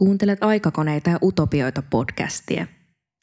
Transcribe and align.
Kuuntelet 0.00 0.42
aikakoneita 0.42 1.10
ja 1.10 1.18
utopioita 1.22 1.82
podcastia. 1.82 2.66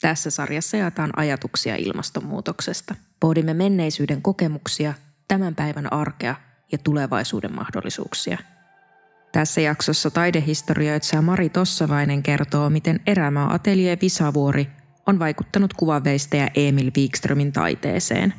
Tässä 0.01 0.29
sarjassa 0.29 0.77
jaetaan 0.77 1.09
ajatuksia 1.15 1.75
ilmastonmuutoksesta. 1.75 2.95
Pohdimme 3.19 3.53
menneisyyden 3.53 4.21
kokemuksia, 4.21 4.93
tämän 5.27 5.55
päivän 5.55 5.93
arkea 5.93 6.35
ja 6.71 6.77
tulevaisuuden 6.77 7.55
mahdollisuuksia. 7.55 8.37
Tässä 9.31 9.61
jaksossa 9.61 10.11
taidehistorioitsija 10.11 11.21
Mari 11.21 11.49
Tossavainen 11.49 12.23
kertoo, 12.23 12.69
miten 12.69 12.99
erämaa 13.07 13.53
Atelier 13.53 13.97
Visavuori 14.01 14.67
on 15.07 15.19
vaikuttanut 15.19 15.73
kuvaveistäjä 15.73 16.51
Emil 16.55 16.91
Wikströmin 16.97 17.51
taiteeseen. 17.51 18.33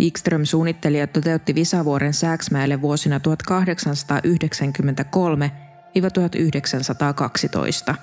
Wikström 0.00 0.44
suunnitteli 0.44 0.98
ja 0.98 1.06
toteutti 1.06 1.54
Visavuoren 1.54 2.14
Sääksmäelle 2.14 2.82
vuosina 2.82 3.20
1893 3.20 5.65
1912. 6.10 7.94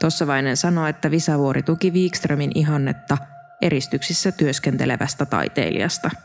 Tossavainen 0.00 0.56
sanoi, 0.56 0.90
että 0.90 1.10
Visavuori 1.10 1.62
tuki 1.62 1.90
Wikströmin 1.90 2.50
ihannetta 2.54 3.18
eristyksissä 3.62 4.32
työskentelevästä 4.32 5.26
taiteilijasta– 5.26 6.10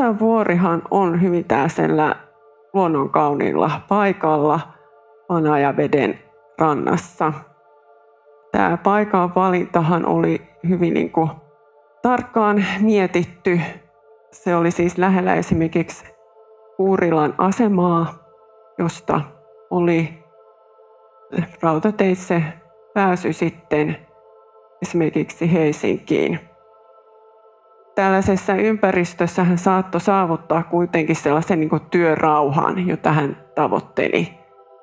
Visavuorihan 0.00 0.82
on 0.90 1.22
hyvin 1.22 1.44
täysellä 1.44 2.16
luonnon 2.72 3.10
kauniilla 3.10 3.70
paikalla 3.88 4.60
Vanajaveden 5.28 6.18
rannassa. 6.58 7.32
Tämä 8.52 8.78
paikan 8.82 9.34
valintahan 9.34 10.06
oli 10.06 10.42
hyvin 10.68 10.94
niin 10.94 11.12
kuin 11.12 11.30
tarkkaan 12.02 12.64
mietitty. 12.80 13.60
Se 14.32 14.56
oli 14.56 14.70
siis 14.70 14.98
lähellä 14.98 15.34
esimerkiksi 15.34 16.04
Kuurilan 16.76 17.34
asemaa, 17.38 18.14
josta 18.78 19.20
oli 19.70 20.24
rautateitse 21.62 22.42
pääsy 22.94 23.32
sitten 23.32 23.96
esimerkiksi 24.82 25.52
Helsinkiin 25.52 26.49
tällaisessa 28.00 28.54
ympäristössä 28.54 29.44
hän 29.44 29.58
saattoi 29.58 30.00
saavuttaa 30.00 30.62
kuitenkin 30.62 31.16
sellaisen 31.16 31.60
niin 31.60 31.70
työrauhan, 31.90 32.88
jota 32.88 33.12
hän 33.12 33.36
tavoitteli 33.54 34.28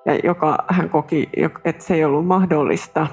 ja 0.05 0.15
joka 0.23 0.57
hän 0.67 0.89
koki, 0.89 1.29
että 1.65 1.83
se 1.83 1.93
ei 1.93 2.05
ollut 2.05 2.27
mahdollista 2.27 3.07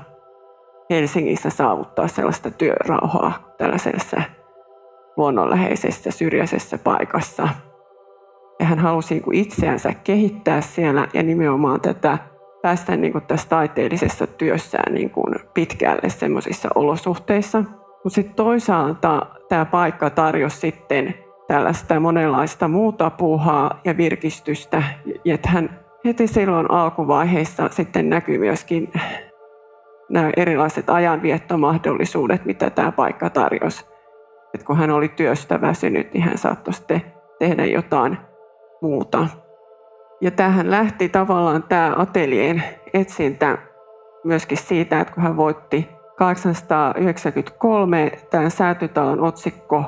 Helsingissä 0.91 1.51
saavuttaa 1.51 2.09
sellaista 2.09 2.51
työrauhaa 2.51 3.55
tällaisessa 3.59 4.23
luonnonläheisessä 5.17 6.11
syrjäisessä 6.11 6.79
paikassa. 6.79 7.49
Ja 8.61 8.67
hän 8.67 8.79
halusi 8.79 9.15
niin 9.15 9.35
itseänsä 9.35 9.93
kehittää 10.05 10.61
siellä 10.61 11.09
ja 11.15 11.23
nimenomaan 11.23 11.81
tätä 11.81 12.19
päästä 12.63 12.97
niin 12.97 13.13
kuin 13.13 13.25
tässä 13.27 13.49
taiteellisessa 13.49 14.27
työssään 14.27 14.95
niin 14.95 15.11
kuin 15.11 15.35
pitkälle 15.55 16.09
semmoisissa 16.09 16.69
olosuhteissa. 16.75 17.65
Mutta 18.05 18.15
sitten 18.15 18.37
toisaalta 18.37 19.27
tämä 19.49 19.65
paikka 19.65 20.11
tarjosi 20.11 20.57
sitten 20.57 21.15
tällaista 21.47 22.01
monenlaista 22.01 22.69
muuta 22.69 23.11
puuhaa 23.11 23.81
ja 23.85 23.97
virkistystä. 23.97 24.83
Että 25.25 25.49
hän 25.49 25.81
heti 26.05 26.27
silloin 26.27 26.71
alkuvaiheessa 26.71 27.69
sitten 27.71 28.11
näkyy 28.11 28.39
myöskin 28.39 28.93
nämä 30.11 30.31
erilaiset 30.37 30.91
ajanviettomahdollisuudet, 30.91 32.45
mitä 32.45 32.71
tämä 32.71 32.93
paikka 32.93 33.31
tarjosi. 33.31 33.87
Et 34.55 34.63
kun 34.63 34.77
hän 34.77 34.91
oli 34.91 35.09
työstä 35.09 35.61
väsynyt, 35.61 36.15
niin 36.15 36.25
hän 36.25 36.39
saattoi 36.39 36.75
sitten 36.75 37.03
tehdä 37.39 37.65
jotain 37.65 38.19
muuta. 38.83 39.27
Ja 40.21 40.31
tähän 40.31 40.71
lähti 40.71 41.09
tavallaan 41.09 41.63
tämä 41.63 41.95
atelien 41.97 42.63
etsintä 42.95 43.59
myöskin 44.25 44.59
siitä, 44.59 45.01
että 45.01 45.15
kun 45.15 45.23
hän 45.23 45.37
voitti 45.37 45.89
893 46.25 48.13
tämän 48.31 48.51
säätytalon 48.51 49.21
otsikko 49.21 49.85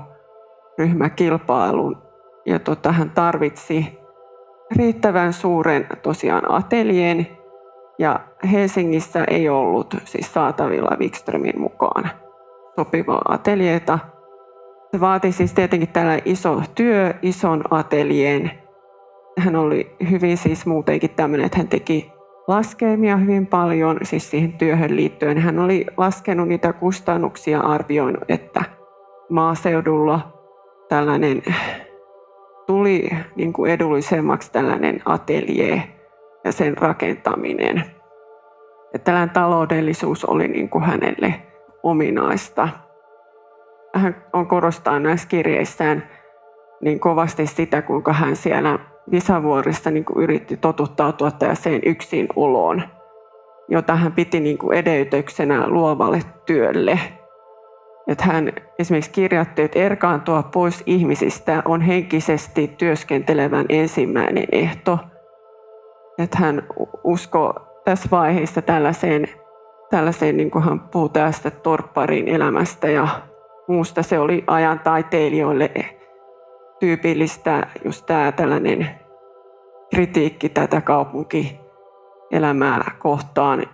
ryhmäkilpailun. 0.79 2.03
Ja 2.47 2.59
tota, 2.59 2.93
hän 2.93 3.11
tarvitsi 3.11 3.99
riittävän 4.77 5.33
suuren 5.33 5.87
tosiaan 6.03 6.53
ateljeen 6.53 7.27
ja 7.99 8.21
Helsingissä 8.53 9.25
ei 9.31 9.49
ollut 9.49 9.95
siis 10.05 10.35
saatavilla 10.35 10.97
Wikströmin 11.01 11.61
mukaan 11.61 12.11
sopivaa 12.77 13.23
ateljeeta. 13.29 13.99
Se 14.91 15.01
vaati 15.01 15.33
siis 15.33 15.53
tietenkin 15.53 15.89
tällä 15.89 16.19
iso 16.25 16.63
työ, 16.75 17.15
ison 17.23 17.65
ateljeen. 17.71 18.51
Hän 19.39 19.57
oli 19.57 19.97
hyvin 20.11 20.37
siis 20.37 20.67
muutenkin 20.67 21.11
tämmöinen, 21.11 21.47
että 21.47 21.59
hän 21.59 21.69
teki 21.69 22.16
laskelmia 22.49 23.17
hyvin 23.17 23.47
paljon, 23.47 23.99
siis 24.03 24.31
siihen 24.31 24.53
työhön 24.53 24.97
liittyen. 24.97 25.39
Hän 25.39 25.59
oli 25.59 25.87
laskenut 25.97 26.49
niitä 26.49 26.73
kustannuksia, 26.73 27.61
arvioinut, 27.61 28.25
että 28.29 28.65
maaseudulla 29.31 30.33
tällainen 30.89 31.43
tuli 32.67 33.11
niin 33.37 33.53
kuin 33.53 33.71
edullisemmaksi 33.71 34.53
tällainen 34.53 35.03
atelier 35.05 35.79
ja 36.45 36.53
sen 36.53 36.79
rakentaminen. 36.79 37.85
Ja 38.93 38.99
tällainen 38.99 39.35
taloudellisuus 39.35 40.25
oli 40.25 40.49
niin 40.49 40.69
kuin 40.69 40.85
hänelle 40.85 41.35
ominaista. 41.83 42.69
Hän 43.95 44.25
on 44.33 44.47
korostaa 44.47 44.99
näissä 44.99 45.29
kirjeissään 45.29 46.09
niin 46.81 47.01
kovasti 47.01 47.47
sitä, 47.47 47.83
kuinka 47.83 48.13
hän 48.13 48.37
siellä 48.37 48.79
Visavuorista 49.11 49.91
niin 49.91 50.05
kuin 50.05 50.23
yritti 50.25 50.57
totuttautua 50.57 51.31
tällaiseen 51.31 51.81
yksin 51.87 52.27
oloon, 52.37 52.83
jota 53.69 53.97
hän 53.97 54.13
piti 54.13 54.41
niin 54.41 54.59
kuin 54.59 54.79
edeytyksenä 54.79 55.69
luovalle 55.69 56.21
työlle. 56.47 56.99
Että 58.09 58.25
hän 58.25 58.53
esimerkiksi 58.79 59.11
kirjoitti, 59.11 59.63
että 59.63 59.79
erkaantua 59.79 60.43
pois 60.43 60.83
ihmisistä 60.87 61.63
on 61.65 61.81
henkisesti 61.81 62.69
työskentelevän 62.79 63.67
ensimmäinen 63.69 64.47
ehto. 64.53 64.99
Että 66.19 66.39
hän 66.39 66.63
uskoo 67.05 67.55
tässä 67.85 68.09
vaiheessa 68.11 68.63
tällaiseen, 68.63 69.29
tällaiseen 69.91 70.37
niin 70.37 70.51
kuin 70.51 70.65
hän 70.65 70.81
puhuu 70.81 71.09
tästä 71.09 71.51
torpparin 71.51 72.29
elämästä 72.29 72.89
ja 72.89 73.09
muusta. 73.69 74.03
Se 74.03 74.19
oli 74.19 74.45
ajan 74.47 74.79
taiteilijoille 74.79 75.71
tyypillistä 76.81 77.67
just 77.85 78.07
tämä 78.07 78.33
tällainen 78.33 78.91
kritiikki 79.95 80.49
tätä 80.49 80.81
kaupunkielämää 80.81 82.91
kohtaan. 82.99 83.67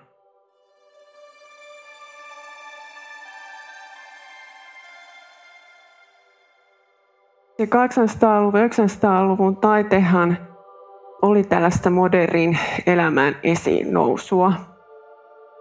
Se 7.57 7.65
800-luvun, 7.65 8.61
900-luvun 8.61 9.57
taitehan 9.57 10.39
oli 11.23 11.45
tällaista 11.45 11.91
modernin 11.91 12.59
elämän 12.87 13.37
esiin 13.43 13.93
nousua 13.93 14.53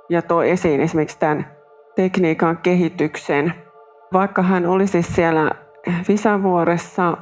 ja 0.09 0.22
toi 0.22 0.50
esiin 0.50 0.81
esimerkiksi 0.81 1.19
tämän 1.19 1.51
tekniikan 1.95 2.57
kehityksen. 2.57 3.54
Vaikka 4.13 4.42
hän 4.42 4.66
oli 4.66 4.88
siis 4.88 5.16
siellä 5.16 5.51
Visavuoressa 6.07 7.18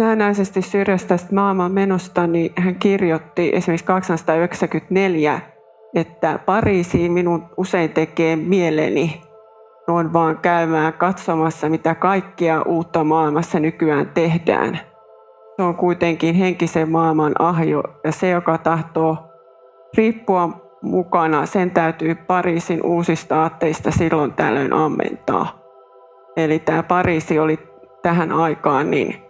näennäisesti 0.00 0.62
syrjästä 0.62 1.08
tästä 1.08 1.34
maailman 1.34 1.72
menosta, 1.72 2.26
niin 2.26 2.52
hän 2.56 2.74
kirjoitti 2.74 3.50
esimerkiksi 3.54 3.86
294, 3.86 5.40
että 5.94 6.38
Pariisiin 6.46 7.12
minun 7.12 7.46
usein 7.56 7.90
tekee 7.90 8.36
mieleni 8.36 9.22
noin 9.88 10.12
vaan 10.12 10.38
käymään 10.38 10.92
katsomassa, 10.92 11.68
mitä 11.68 11.94
kaikkia 11.94 12.62
uutta 12.62 13.04
maailmassa 13.04 13.60
nykyään 13.60 14.10
tehdään. 14.14 14.80
Se 15.56 15.62
on 15.62 15.74
kuitenkin 15.74 16.34
henkisen 16.34 16.90
maailman 16.90 17.32
ahjo 17.38 17.82
ja 18.04 18.12
se, 18.12 18.30
joka 18.30 18.58
tahtoo 18.58 19.16
riippua 19.96 20.48
mukana, 20.82 21.46
sen 21.46 21.70
täytyy 21.70 22.14
Pariisin 22.14 22.86
uusista 22.86 23.42
aatteista 23.42 23.90
silloin 23.90 24.32
tällöin 24.32 24.72
ammentaa. 24.72 25.60
Eli 26.36 26.58
tämä 26.58 26.82
Pariisi 26.82 27.38
oli 27.38 27.58
tähän 28.02 28.32
aikaan 28.32 28.90
niin 28.90 29.29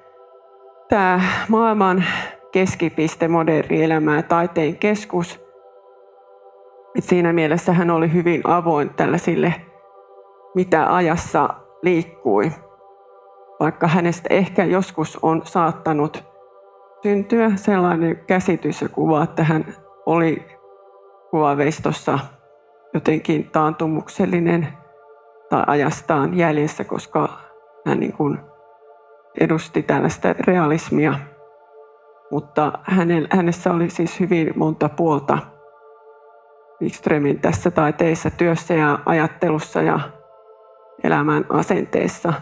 tämä 0.91 1.21
maailman 1.49 2.05
keskipiste, 2.53 3.29
moderni 3.29 3.83
elämä 3.83 4.17
ja 4.17 4.23
taiteen 4.23 4.77
keskus. 4.77 5.41
Et 6.99 7.05
siinä 7.05 7.33
mielessä 7.33 7.73
hän 7.73 7.91
oli 7.91 8.13
hyvin 8.13 8.41
avoin 8.45 8.91
tällaisille, 8.95 9.55
mitä 10.55 10.95
ajassa 10.95 11.49
liikkui. 11.83 12.53
Vaikka 13.61 13.87
hänestä 13.89 14.27
ehkä 14.31 14.65
joskus 14.65 15.19
on 15.23 15.43
saattanut 15.45 16.25
syntyä 17.03 17.51
sellainen 17.57 18.17
käsitys 18.27 18.83
ja 18.83 18.89
kuva, 18.89 19.23
että 19.23 19.45
hän 19.45 19.65
oli 20.07 20.47
kuvaveistossa 21.31 22.19
jotenkin 22.95 23.51
taantumuksellinen 23.51 24.69
tai 25.51 25.65
ajastaan 25.67 26.37
jäljessä, 26.37 26.85
koska 26.85 27.29
hän 27.87 28.01
niin 28.01 28.13
kuin 28.13 28.50
edusti 29.41 29.83
tällaista 29.83 30.35
realismia. 30.47 31.15
Mutta 32.31 32.73
hänessä 33.31 33.73
oli 33.73 33.91
siis 33.91 34.21
hyvin 34.21 34.53
monta 34.57 34.89
puolta 34.89 35.39
Wikströmin 36.83 37.41
tässä 37.41 37.71
taiteessa, 37.71 38.31
työssä 38.31 38.75
ja 38.75 38.99
ajattelussa 39.07 39.83
ja 39.83 40.01
elämän 41.05 41.45
asenteessa. 41.49 42.33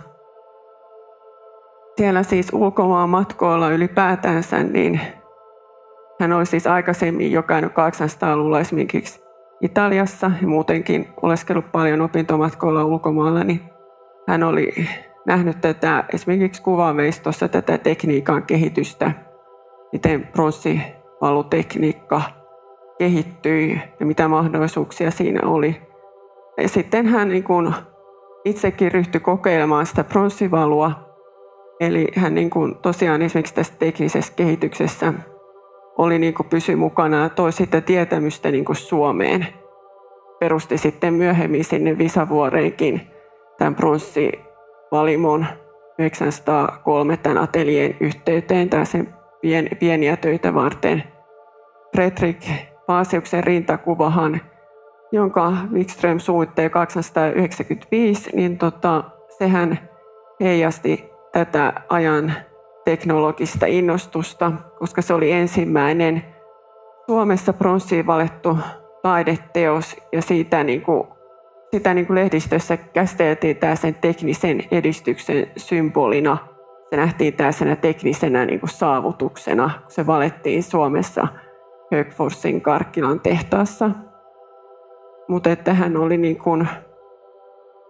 Siellä 1.97 2.23
siis 2.23 2.53
ulkomaan 2.53 3.11
matkoilla 3.11 3.71
ylipäätänsä, 3.71 4.63
niin 4.63 5.01
hän 6.21 6.33
oli 6.33 6.47
siis 6.47 6.67
aikaisemmin 6.67 7.33
jo 7.33 7.43
käynyt 7.43 7.73
800-luvulla 7.73 8.61
esimerkiksi 8.61 9.21
Italiassa 9.61 10.31
ja 10.43 10.49
muutenkin 10.49 11.09
oleskellut 11.23 11.73
paljon 11.73 12.01
opintomatkoilla 12.01 12.85
ulkomailla, 12.85 13.45
niin 13.45 13.61
hän 14.29 14.43
oli 14.43 14.89
nähnyt 15.29 15.61
tätä 15.61 16.05
esimerkiksi 16.15 16.63
kuvaveistossa 16.63 17.49
tätä 17.49 17.79
tekniikan 17.79 18.43
kehitystä, 18.43 19.13
miten 19.93 20.27
pronssivalutekniikka 20.27 22.23
kehittyi 22.99 23.81
ja 24.01 24.07
mitä 24.07 24.29
mahdollisuuksia 24.29 25.11
siinä 25.11 25.41
oli. 25.49 25.77
Ja 26.63 26.69
sitten 26.69 27.07
hän 27.07 27.29
niin 27.29 27.45
kuin 27.45 27.75
itsekin 28.45 28.93
ryhtyi 28.93 29.21
kokeilemaan 29.21 29.87
sitä 29.87 30.05
pronssivalua, 30.05 30.93
eli 31.81 32.07
hän 32.17 32.35
niin 32.35 32.51
kuin 32.51 32.75
tosiaan 32.75 33.23
esimerkiksi 33.23 33.55
tässä 33.55 33.75
teknisessä 33.79 34.33
kehityksessä 34.37 35.15
oli 35.99 36.19
niin 36.19 36.35
kuin 36.35 36.49
pysy 36.49 36.77
mukana 36.77 37.23
ja 37.23 37.29
toi 37.29 37.53
sitä 37.53 37.81
tietämystä 37.81 38.51
niin 38.51 38.65
kuin 38.65 38.77
Suomeen. 38.77 39.47
Perusti 40.41 40.79
sitten 40.79 41.15
myöhemmin 41.15 41.65
sinne 41.65 41.99
Visavuoreenkin 41.99 43.01
tämän 43.59 43.75
pronssivalimon 44.89 45.47
903 45.99 47.17
tämän 47.17 47.39
atelien 47.39 47.97
yhteyteen 48.01 48.71
tai 48.71 48.87
sen 48.87 49.15
pien, 49.41 49.69
pieniä 49.79 50.17
töitä 50.17 50.55
varten. 50.55 51.05
Fredrik 51.95 52.47
Paasiuksen 52.87 53.45
rintakuvahan, 53.45 54.41
jonka 55.13 55.53
Wikström 55.73 56.19
suuttee 56.19 56.71
295, 56.71 58.31
niin 58.37 58.59
tota, 58.59 59.05
sehän 59.39 59.79
heijasti 60.41 61.11
tätä 61.33 61.73
ajan 61.89 62.33
teknologista 62.85 63.67
innostusta, 63.67 64.53
koska 64.79 65.03
se 65.03 65.15
oli 65.15 65.33
ensimmäinen 65.33 66.25
Suomessa 67.07 67.53
pronssiin 67.53 68.07
valettu 68.07 68.59
taideteos 69.03 69.97
ja 70.13 70.23
siitä 70.23 70.65
niin 70.65 70.83
kuin, 70.83 71.18
sitä 71.75 71.95
niin 71.95 72.07
kuin 72.07 72.15
lehdistössä 72.15 72.77
käsiteltiin 72.77 73.57
tämä 73.57 73.77
sen 73.77 73.95
teknisen 73.95 74.63
edistyksen 74.71 75.47
symbolina. 75.57 76.39
Se 76.91 76.97
nähtiin 76.97 77.35
tällaisena 77.35 77.77
teknisenä 77.77 78.47
niin 78.47 78.61
kuin 78.61 78.71
saavutuksena, 78.71 79.71
kun 79.83 79.91
se 79.91 80.07
valettiin 80.07 80.63
Suomessa 80.63 81.29
Högforsin 81.93 82.61
Karkkilan 82.61 83.21
tehtaassa. 83.21 83.91
Mutta 85.29 85.51
että 85.51 85.75
hän 85.75 85.97
oli, 85.97 86.17
niin 86.17 86.39
kuin, 86.39 86.69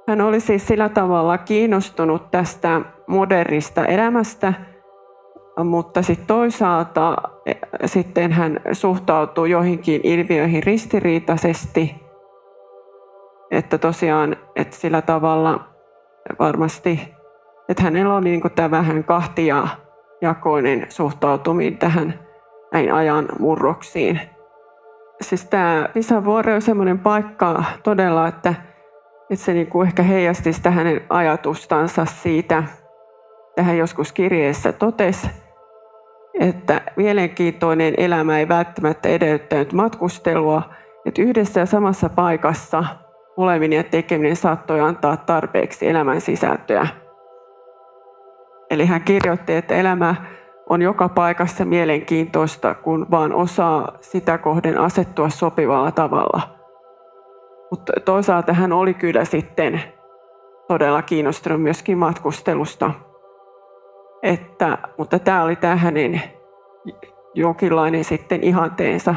hän 0.09 0.21
oli 0.21 0.41
siis 0.41 0.67
sillä 0.67 0.89
tavalla 0.89 1.39
kiinnostunut 1.39 2.31
tästä 2.31 2.81
modernista 3.07 3.87
elämästä– 3.87 4.55
mutta 5.65 6.03
sitten 6.03 6.27
toisaalta 6.27 7.17
e, 7.47 7.53
sitten 7.87 8.33
hän 8.33 8.61
suhtautuu 8.73 9.45
joihinkin 9.45 10.01
ilmiöihin 10.05 10.63
ristiriitaisesti, 10.63 11.95
että 13.51 13.79
tosiaan, 13.79 14.37
että 14.57 14.77
sillä 14.77 15.03
tavalla 15.03 15.61
varmasti, 16.39 17.15
että 17.69 17.83
hänellä 17.83 18.15
on 18.15 18.25
niin 18.25 18.43
tämä 18.55 18.71
vähän 18.71 19.05
kahtia 19.05 19.69
jakoinen 20.21 20.87
suhtautuminen 20.89 21.79
tähän 21.79 22.15
näin 22.73 22.93
ajan 22.93 23.29
murroksiin. 23.39 24.21
Siis 25.21 25.45
tämä 25.45 25.89
Visavuori 25.95 26.53
on 26.53 26.63
semmoinen 26.63 26.99
paikka 26.99 27.65
todella, 27.83 28.29
että, 28.29 28.55
että 29.31 29.45
se 29.45 29.53
niin 29.53 29.87
ehkä 29.87 30.03
heijasti 30.03 30.53
sitä 30.53 30.71
hänen 30.71 31.01
ajatustansa 31.11 32.05
siitä, 32.05 32.63
tähän 33.57 33.79
joskus 33.79 34.13
kirjeessä 34.13 34.73
totesi, 34.73 35.31
että 36.41 36.81
mielenkiintoinen 36.97 37.95
elämä 37.97 38.39
ei 38.39 38.49
välttämättä 38.49 39.09
edellyttänyt 39.09 39.73
matkustelua, 39.73 40.63
että 41.07 41.23
yhdessä 41.23 41.61
ja 41.61 41.67
samassa 41.67 42.09
paikassa 42.09 42.85
oleminen 43.39 43.77
ja 43.77 43.85
tekeminen 43.85 44.37
saattoi 44.37 44.81
antaa 44.81 45.17
tarpeeksi 45.17 45.89
elämän 45.89 46.21
sisältöä. 46.21 46.87
Eli 48.71 48.87
hän 48.87 49.03
kirjoitti, 49.03 49.55
että 49.55 49.75
elämä 49.75 50.15
on 50.71 50.83
joka 50.83 51.09
paikassa 51.09 51.65
mielenkiintoista, 51.65 52.75
kun 52.75 53.07
vaan 53.11 53.33
osaa 53.33 53.93
sitä 54.01 54.39
kohden 54.39 54.81
asettua 54.81 55.29
sopivalla 55.31 55.91
tavalla. 55.91 56.41
Mutta 57.71 57.93
toisaalta 58.05 58.53
hän 58.53 58.73
oli 58.73 58.95
kyllä 58.95 59.25
sitten 59.25 59.83
todella 60.69 61.03
kiinnostunut 61.03 61.63
myöskin 61.63 61.99
matkustelusta– 61.99 62.91
että, 64.23 64.79
mutta 64.99 65.19
tämä 65.19 65.43
oli 65.43 65.57
tämä 65.57 65.77
hänen 65.77 66.23
jonkinlainen 67.35 68.05
sitten 68.05 68.43
ihanteensa. 68.43 69.15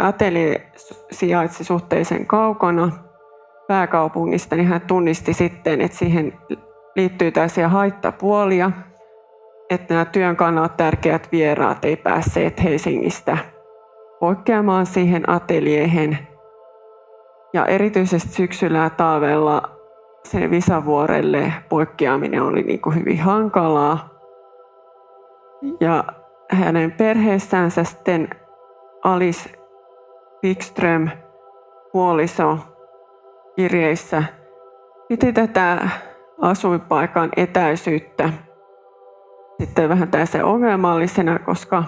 Ateli 0.00 0.62
sijaitsi 1.10 1.64
suhteellisen 1.64 2.26
kaukana 2.26 2.90
pääkaupungista, 3.68 4.56
niin 4.56 4.68
hän 4.68 4.80
tunnisti 4.80 5.34
sitten, 5.34 5.80
että 5.80 5.98
siihen 5.98 6.32
liittyy 6.96 7.32
tällaisia 7.32 7.68
haittapuolia– 7.68 8.70
että 9.70 9.94
nämä 9.94 10.04
työn 10.04 10.36
kannalta 10.36 10.74
tärkeät 10.76 11.28
vieraat 11.32 11.84
ei 11.84 11.96
päässeet 11.96 12.64
Helsingistä 12.64 13.38
poikkeamaan 14.20 14.86
siihen 14.86 15.30
ateliehen. 15.30 16.18
Ja 17.52 17.66
erityisesti 17.66 18.28
syksyllä 18.28 18.78
ja 18.78 18.90
talvella 18.90 19.62
se 20.24 20.50
Visavuorelle 20.50 21.52
poikkeaminen 21.68 22.42
oli 22.42 22.62
niin 22.62 22.80
kuin 22.80 22.96
hyvin 22.96 23.20
hankalaa. 23.20 24.08
Ja 25.80 26.04
hänen 26.50 26.92
perheessänsä 26.92 27.84
sitten 27.84 28.28
Alice 29.04 29.50
Wikström, 30.44 31.08
puoliso, 31.92 32.58
kirjeissä 33.56 34.24
piti 35.08 35.32
tätä 35.32 35.88
asuinpaikan 36.40 37.28
etäisyyttä 37.36 38.30
sitten 39.60 39.88
vähän 39.88 40.08
tässä 40.08 40.44
ongelmallisena, 40.44 41.38
koska 41.38 41.84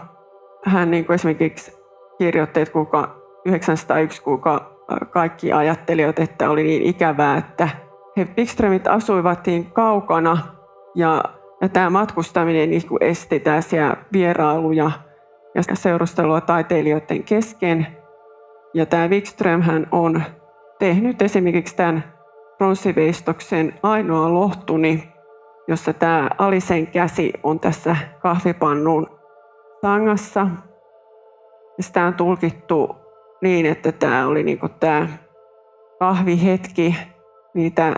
hän 0.64 0.90
niin 0.90 1.04
kuin 1.04 1.14
esimerkiksi 1.14 1.72
kirjoitti, 2.18 2.60
että 2.60 2.72
kuka 2.72 3.16
901, 3.46 4.22
kuka 4.22 4.72
kaikki 5.10 5.52
ajattelivat, 5.52 6.18
että 6.18 6.50
oli 6.50 6.62
niin 6.62 6.82
ikävää, 6.82 7.36
että 7.36 7.68
he 8.16 8.28
Wikströmit 8.38 8.86
asuivat 8.86 9.46
niin 9.46 9.72
kaukana 9.72 10.38
ja, 10.94 11.22
ja 11.60 11.68
tämä 11.68 11.90
matkustaminen 11.90 12.70
niin 12.70 12.88
kuin 12.88 13.02
esti 13.02 13.40
tällaisia 13.40 13.96
vierailuja 14.12 14.90
ja 15.54 15.62
seurustelua 15.74 16.40
taiteilijoiden 16.40 17.22
kesken. 17.22 18.01
Ja 18.74 18.86
tämä 18.86 19.08
Wikström 19.08 19.62
hän 19.62 19.86
on 19.90 20.22
tehnyt 20.78 21.22
esimerkiksi 21.22 21.76
tämän 21.76 22.04
pronssiveistoksen 22.58 23.74
ainoa 23.82 24.34
lohtuni 24.34 25.12
jossa 25.68 25.92
tämä 25.92 26.30
alisen 26.38 26.86
käsi 26.86 27.32
on 27.42 27.60
tässä 27.60 27.96
kahvipannun 28.22 29.18
sangassa. 29.82 30.46
Sitä 31.80 32.06
on 32.06 32.14
tulkittu 32.14 32.96
niin, 33.42 33.66
että 33.66 33.92
tämä 33.92 34.26
oli 34.26 34.42
niinku 34.42 34.68
tämä 34.68 35.08
kahvihetki, 35.98 36.96
niitä 37.54 37.94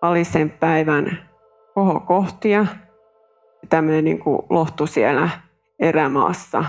alisen 0.00 0.50
päivän 0.50 1.18
kohokohtia 1.74 2.66
tämmöinen 3.68 4.04
niinku 4.04 4.46
lohtu 4.50 4.86
siellä 4.86 5.28
erämaassa. 5.78 6.64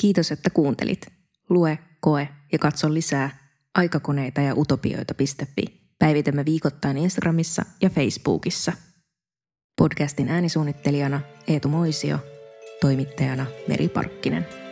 Kiitos, 0.00 0.32
että 0.32 0.50
kuuntelit. 0.50 1.06
Lue, 1.48 1.78
koe 2.00 2.28
ja 2.52 2.58
katso 2.58 2.94
lisää 2.94 3.38
aikakoneita 3.74 4.40
ja 4.40 4.54
utopioita.fi. 4.54 5.64
Päivitämme 5.98 6.44
viikoittain 6.44 6.96
Instagramissa 6.96 7.62
ja 7.82 7.90
Facebookissa. 7.90 8.72
Podcastin 9.76 10.28
äänisuunnittelijana 10.28 11.20
Eetu 11.48 11.68
Moisio, 11.68 12.18
toimittajana 12.80 13.46
Meri 13.68 13.88
Parkkinen. 13.88 14.65